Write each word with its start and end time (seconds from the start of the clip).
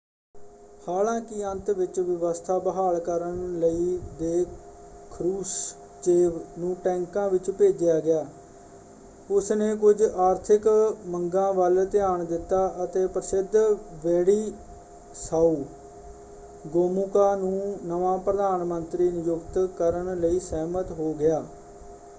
ਹਾਲਾਂਕਿ 0.87 1.43
ਅੰਤ 1.45 1.69
ਵਿੱਚ 1.69 1.99
ਵਿਵਸਥਾ 1.99 2.57
ਬਹਾਲ 2.59 2.97
ਕਰਨ 2.99 3.35
ਲਈ 3.59 3.97
ਦੇ 4.19 4.45
ਖਰੁਸ਼ਚੇਵ 5.11 6.39
ਨੂੰ 6.59 6.75
ਟੈਂਕਾਂ 6.83 7.29
ਵਿੱਚ 7.29 7.49
ਭੇਜਿਆ 7.51 7.99
ਗਿਆ 7.99 8.25
ਉਸਨੇ 9.29 9.75
ਕੁਝ 9.75 10.01
ਆਰਥਿਕ 10.03 10.67
ਮੰਗਾਂ 11.05 11.53
ਵੱਲ 11.53 11.85
ਧਿਆਨ 11.85 12.25
ਦਿੱਤਾ 12.25 12.65
ਅਤੇ 12.83 13.05
ਪ੍ਰਸਿੱਧ 13.07 13.55
ਵੈਡਿਸਾਓ 14.05 15.55
ਗੋਮੂਕਾ 16.67 17.35
ਨੂੰ 17.35 17.77
ਨਵਾਂ 17.83 18.17
ਪ੍ਰਧਾਨ 18.17 18.63
ਮੰਤਰੀ 18.63 19.09
ਨਿਯੁਕਤ 19.11 19.69
ਕਰਨ 19.77 20.19
ਲਈ 20.19 20.39
ਸਹਿਮਤ 20.39 20.91
ਹੋ 20.91 21.13
ਗਿਆ। 21.13 21.43